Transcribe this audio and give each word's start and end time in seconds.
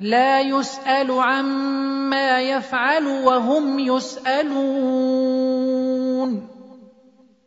لا 0.00 0.40
يسأل 0.40 1.10
عما 1.10 2.40
يفعل 2.40 3.06
وهم 3.06 3.78
يسألون. 3.78 4.58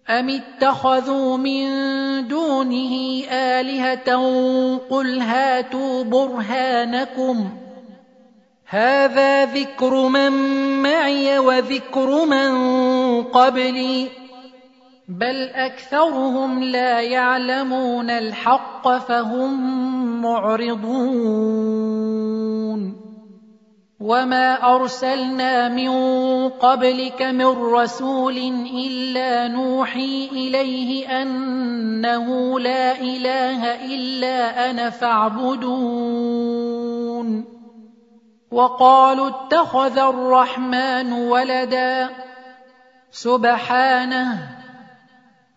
أم 0.09 0.29
اتخذوا 0.29 1.37
من 1.37 1.67
دونه 2.27 3.23
آلهة؟ 3.31 4.15
قل 4.89 5.19
هاتوا 5.19 6.03
برهانكم. 6.03 7.49
هذا 8.65 9.45
ذكر 9.45 10.07
من 10.07 10.31
معي 10.81 11.39
وذكر 11.39 12.25
من 12.25 12.51
قبلي. 13.23 14.20
بل 15.11 15.49
أكثرهم 15.49 16.63
لا 16.63 17.01
يعلمون 17.01 18.09
الحق 18.09 18.97
فهم 18.97 19.51
معرضون. 20.21 20.91
وما 23.99 24.75
أرسلنا 24.75 25.69
من 25.69 25.89
قبلك 26.49 27.21
من 27.21 27.45
رسول 27.45 28.37
إلا 28.87 29.47
نوحي 29.47 30.29
إليه 30.31 31.21
أنه 31.21 32.59
لا 32.59 33.01
إله 33.01 33.85
إلا 33.95 34.69
أنا 34.69 34.89
فاعبدون. 34.89 36.01
وقالوا 38.51 39.29
اتخذ 39.29 39.97
الرحمن 39.97 41.13
ولدا. 41.13 42.09
سبحانه 43.11 44.60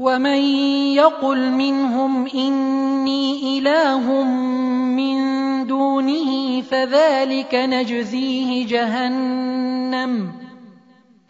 ومن 0.00 0.40
يقل 0.96 1.50
منهم 1.50 2.26
اني 2.26 3.58
اله 3.58 4.22
من 4.96 5.16
دونه 5.66 6.62
فذلك 6.62 7.54
نجزيه 7.54 8.66
جهنم 8.66 10.32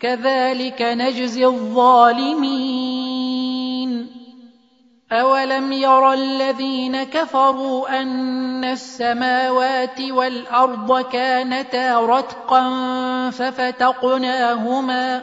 كذلك 0.00 0.82
نجزي 0.82 1.46
الظالمين 1.46 3.00
اولم 5.12 5.72
ير 5.72 6.12
الذين 6.12 7.02
كفروا 7.02 8.00
ان 8.02 8.64
السماوات 8.64 10.00
والارض 10.00 11.00
كانتا 11.00 12.00
رتقا 12.00 12.70
ففتقناهما 13.31 15.22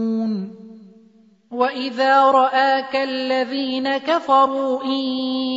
واذا 1.51 2.31
راك 2.31 2.95
الذين 2.95 3.97
كفروا 3.97 4.83
ان 4.83 4.99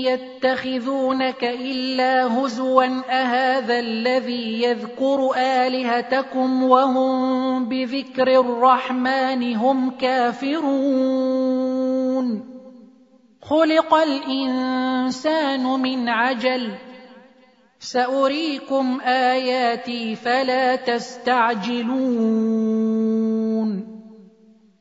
يتخذونك 0.05 1.44
الا 1.44 2.26
هزوا 2.26 2.85
اهذا 3.11 3.79
الذي 3.79 4.62
يذكر 4.62 5.31
الهتكم 5.37 6.62
وهم 6.62 7.69
بذكر 7.69 8.41
الرحمن 8.41 9.56
هم 9.56 9.91
كافرون 9.91 10.75
خلق 13.43 13.94
الانسان 13.94 15.62
من 15.62 16.08
عجل 16.08 16.75
ساريكم 17.79 19.00
اياتي 19.00 20.17
فلا 20.17 20.76
تستعجلون 20.76 22.74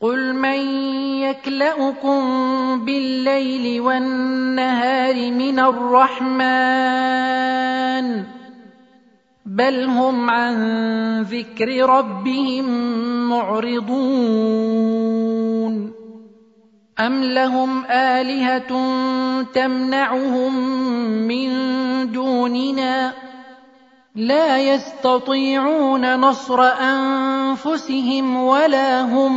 قل 0.00 0.34
من 0.34 0.60
يكلاكم 1.24 2.20
بالليل 2.84 3.80
والنهار 3.80 5.30
من 5.30 5.58
الرحمن 5.58 7.06
بل 9.46 9.84
هم 9.84 10.30
عن 10.30 10.56
ذكر 11.22 11.88
ربهم 11.88 12.64
معرضون 13.28 14.66
ام 17.00 17.24
لهم 17.24 17.84
الهه 17.90 18.68
تمنعهم 19.52 20.54
من 21.28 21.48
دوننا 22.12 23.25
لا 24.16 24.58
يستطيعون 24.58 26.20
نصر 26.20 26.62
أنفسهم 26.62 28.36
ولا 28.36 29.00
هم 29.00 29.32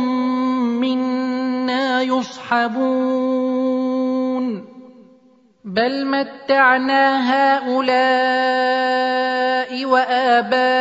منا 0.80 2.02
يصحبون. 2.02 2.80
بل 5.64 6.06
متعنا 6.06 7.04
هؤلاء 7.32 7.90
وآباءهم 9.84 10.72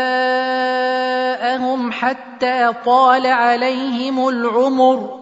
حتى 1.91 2.73
طال 2.85 3.27
عليهم 3.27 4.27
العمر. 4.27 5.18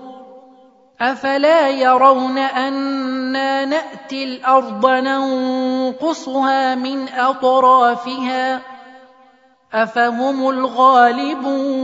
أفلا 1.01 1.70
يرون 1.70 2.38
أنا 2.38 3.66
نأتي 3.66 4.24
الأرض 4.24 4.86
ننقصها 4.86 6.75
من 6.75 7.10
أطرافها 7.10 8.62
أفهم 9.74 10.50
الغالبون 10.50 11.77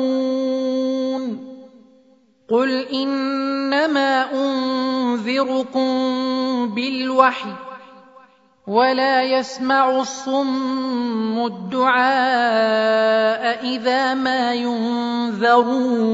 قل 2.50 2.86
إنما 2.94 4.32
أنذركم 4.34 5.86
بالوحي 6.76 7.54
ولا 8.68 9.24
يسمع 9.24 10.00
الصم 10.00 11.46
الدعاء 11.46 12.04
إذا 13.64 14.14
ما 14.14 14.54
ينذرون 14.54 16.14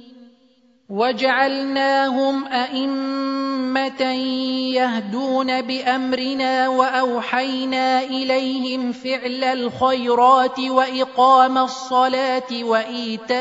وجعلناهم 0.91 2.47
أئمة 2.47 4.01
يهدون 4.75 5.61
بأمرنا 5.61 6.67
وأوحينا 6.67 8.03
إليهم 8.03 8.91
فعل 8.91 9.43
الخيرات 9.43 10.59
وإقام 10.59 11.57
الصلاة 11.57 12.63
وإيتاء 12.63 13.37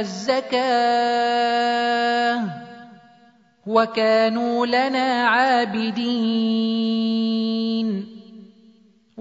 الزكاة 0.00 0.64
وكانوا 3.66 4.66
لنا 4.66 5.28
عابدين. 5.28 6.54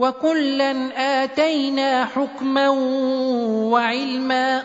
وكلا 0.00 0.72
اتينا 1.24 2.04
حكما 2.04 2.68
وعلما 3.72 4.62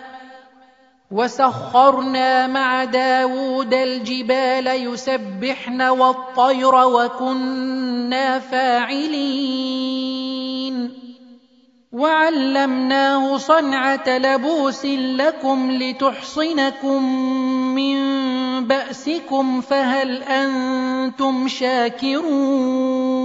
وسخرنا 1.11 2.47
مع 2.47 2.83
داود 2.83 3.73
الجبال 3.73 4.67
يسبحن 4.67 5.81
والطير 5.81 6.75
وكنا 6.75 8.39
فاعلين 8.39 9.95
وعلمناه 11.91 13.37
صنعه 13.37 14.17
لبوس 14.17 14.85
لكم 14.85 15.71
لتحصنكم 15.71 17.03
من 17.75 17.97
باسكم 18.67 19.61
فهل 19.61 20.23
أنتم 20.23 21.47
شاكرون 21.47 23.24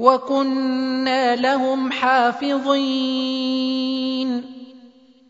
وكنا 0.00 1.36
لهم 1.36 1.92
حافظين. 1.92 3.20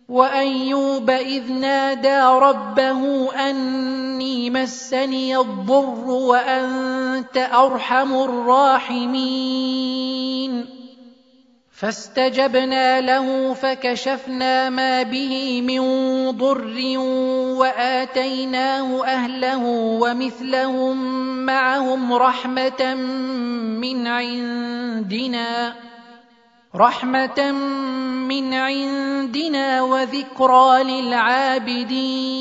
وأيوب 0.09 1.11
إذ 1.11 1.53
نادى 1.53 2.19
ربه 2.19 3.33
أني 3.51 4.51
مسني 4.51 5.37
الضر 5.37 6.11
وأنت 6.11 7.49
أرحم 7.53 8.15
الراحمين. 8.15 9.21
فاستجبنا 11.81 13.01
له 13.01 13.55
فكشفنا 13.55 14.71
ما 14.71 15.03
به 15.03 15.63
من 15.65 15.81
ضر 16.31 16.99
وآتيناه 17.57 19.05
أهله 19.05 19.65
ومثلهم 20.03 20.97
معهم 21.47 22.13
رحمة 22.13 22.95
من 23.81 24.07
عندنا 24.07 25.75
رحمة 26.77 27.53
من 28.29 28.55
عندنا 28.55 29.83
وذكرى 29.83 30.83
للعابدين. 30.85 32.41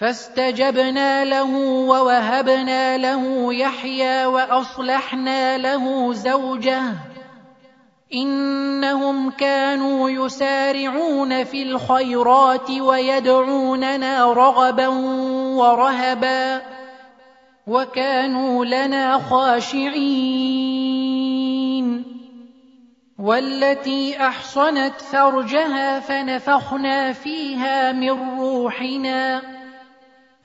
فاستجبنا 0.00 1.24
له 1.24 1.56
ووهبنا 1.88 2.98
له 2.98 3.54
يحيى 3.54 4.26
وأصلحنا 4.26 5.58
له 5.58 6.12
زوجه. 6.12 6.82
إنهم 8.14 9.30
كانوا 9.30 10.10
يسارعون 10.10 11.44
في 11.44 11.62
الخيرات 11.62 12.70
ويدعوننا 12.70 14.32
رغبا 14.32 14.88
ورهبا 15.56 16.62
وكانوا 17.66 18.64
لنا 18.64 19.18
خاشعين. 19.18 20.04
والتي 23.18 24.26
أحصنت 24.26 25.00
فرجها 25.00 26.00
فنفخنا 26.00 27.12
فيها 27.12 27.92
من 27.92 28.40
روحنا. 28.40 29.59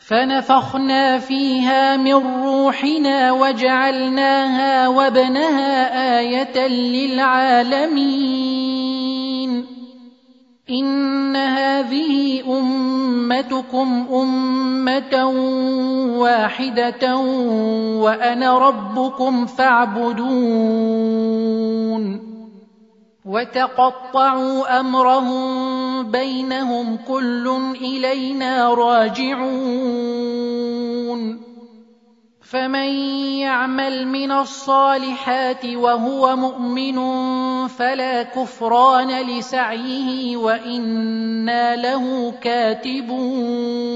فنفخنا 0.07 1.19
فيها 1.19 1.97
من 1.97 2.43
روحنا 2.43 3.31
وجعلناها 3.31 4.87
وابنها 4.87 6.19
آية 6.19 6.67
للعالمين. 6.67 8.05
إن 10.69 11.35
هذه 11.35 12.43
أمتكم 12.59 14.05
أمة 14.13 15.25
واحدة 16.17 17.17
وأنا 17.97 18.57
ربكم 18.57 19.45
فاعبدون. 19.45 20.25
وتقطعوا 23.25 24.79
أمرهم 24.79 26.11
بينهم 26.11 26.97
كل 27.07 27.57
إلينا 27.81 28.73
راجعون. 28.73 30.25
فمن 32.41 32.89
يعمل 33.41 34.07
من 34.07 34.31
الصالحات 34.31 35.65
وهو 35.65 36.35
مؤمن 36.35 36.97
فلا 37.67 38.23
كفران 38.23 39.21
لسعيه 39.21 40.38
وإنا 40.38 41.75
له 41.75 42.31
كاتبون. 42.41 43.95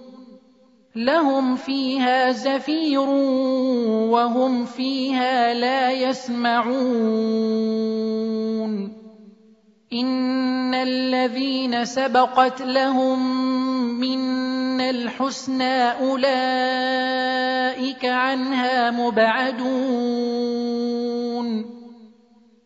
لهم 0.95 1.55
فيها 1.55 2.31
زفير 2.31 3.09
وهم 4.09 4.65
فيها 4.65 5.53
لا 5.53 5.91
يسمعون. 5.91 6.71
إن 9.93 10.73
الذين 10.73 11.85
سبقت 11.85 12.61
لهم 12.61 13.19
منا 13.99 14.89
الحسنى 14.89 15.91
أولئك 15.91 16.35
عنها 18.05 18.91
مبعدون. 18.91 20.21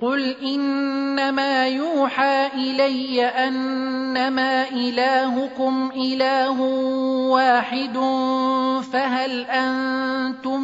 قل 0.00 0.36
انما 0.42 1.68
يوحى 1.68 2.46
الي 2.54 3.24
انما 3.24 4.68
الهكم 4.68 5.90
اله 5.96 6.60
واحد 7.32 7.98
فهل 8.92 9.40
أنتم 9.40 10.62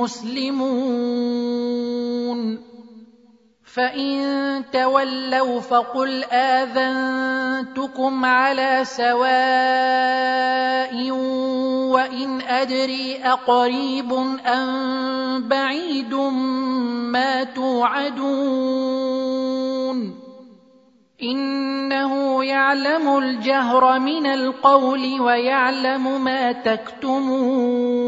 مسلمون 0.00 1.54
فان 3.74 4.64
تولوا 4.72 5.60
فقل 5.60 6.24
اذنتكم 6.32 8.24
على 8.24 8.80
سواء 8.84 9.20
وان 11.90 12.40
ادري 12.40 13.16
اقريب 13.24 14.12
ام 14.46 15.48
بعيد 15.48 16.14
ما 16.14 17.44
توعدون 17.44 18.24
انه 21.22 22.44
يعلم 22.44 23.18
الجهر 23.18 23.98
من 23.98 24.26
القول 24.26 25.20
ويعلم 25.20 26.24
ما 26.24 26.52
تكتمون 26.52 28.04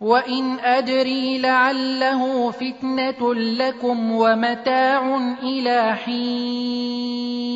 وان 0.00 0.58
ادري 0.60 1.38
لعله 1.38 2.50
فتنه 2.50 3.34
لكم 3.34 4.12
ومتاع 4.12 5.16
إلى 5.42 5.96
حين 5.96 7.48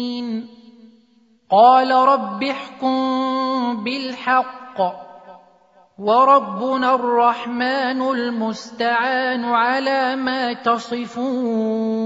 قال 1.51 1.91
رب 1.91 2.43
احكم 2.43 3.85
بالحق 3.85 4.81
وربنا 5.99 6.95
الرحمن 6.95 8.03
المستعان 8.03 9.45
على 9.45 10.17
ما 10.17 10.53
تصفون 10.53 12.03